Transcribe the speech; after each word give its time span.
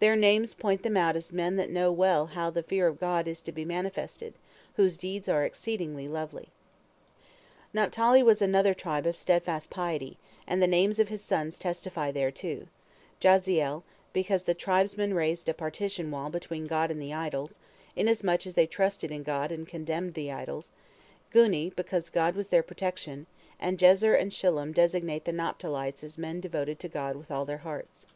Their 0.00 0.14
names 0.14 0.54
point 0.54 0.84
them 0.84 0.96
out 0.96 1.16
as 1.16 1.32
men 1.32 1.56
that 1.56 1.70
know 1.70 1.90
well 1.90 2.26
how 2.26 2.50
the 2.50 2.62
fear 2.62 2.86
of 2.86 3.00
God 3.00 3.26
is 3.26 3.40
to 3.40 3.50
be 3.50 3.64
manifested, 3.64 4.34
whose 4.76 4.96
deeds 4.96 5.28
are 5.28 5.44
exceedingly 5.44 6.06
lovely. 6.06 6.50
Naphtali 7.74 8.22
was 8.22 8.40
another 8.40 8.74
tribe 8.74 9.06
of 9.06 9.16
steadfast 9.18 9.70
piety, 9.70 10.16
and 10.46 10.62
the 10.62 10.68
names 10.68 11.00
of 11.00 11.08
his 11.08 11.24
sons 11.24 11.58
testify 11.58 12.12
thereto: 12.12 12.68
Jahzeel, 13.20 13.82
because 14.12 14.44
the 14.44 14.54
tribesmen 14.54 15.14
raised 15.14 15.48
a 15.48 15.52
"partition 15.52 16.12
wall" 16.12 16.30
between 16.30 16.68
God 16.68 16.92
and 16.92 17.02
the 17.02 17.12
idols, 17.12 17.54
inasmuch 17.96 18.46
as 18.46 18.54
they 18.54 18.68
trusted 18.68 19.10
in 19.10 19.24
God 19.24 19.50
and 19.50 19.66
contemned 19.66 20.14
the 20.14 20.30
idols; 20.30 20.70
Guni, 21.34 21.74
because 21.74 22.08
God 22.08 22.36
was 22.36 22.50
their 22.50 22.62
"protection"; 22.62 23.26
and 23.58 23.78
Jezer 23.80 24.14
and 24.14 24.30
Shillem 24.32 24.72
designate 24.72 25.24
the 25.24 25.32
Naphtalites 25.32 26.04
as 26.04 26.16
men 26.18 26.40
devoted 26.40 26.78
to 26.78 26.88
God 26.88 27.16
with 27.16 27.32
all 27.32 27.44
their 27.44 27.58
hearts. 27.66 28.06